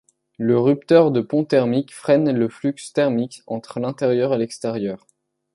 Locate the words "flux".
2.49-2.73